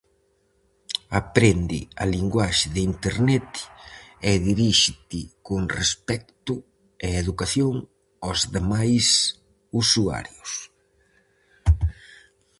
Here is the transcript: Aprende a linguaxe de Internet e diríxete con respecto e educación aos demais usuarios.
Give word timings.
Aprende 1.21 1.79
a 2.03 2.05
linguaxe 2.15 2.65
de 2.75 2.81
Internet 2.91 3.49
e 4.29 4.31
diríxete 4.49 5.21
con 5.47 5.61
respecto 5.79 6.53
e 7.07 7.09
educación 7.23 7.75
aos 8.23 8.39
demais 8.55 9.05
usuarios. 9.81 10.51